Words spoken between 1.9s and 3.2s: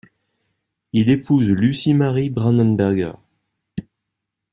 Marie Brandenberger.